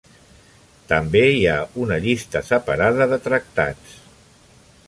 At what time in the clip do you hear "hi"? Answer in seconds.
1.33-1.43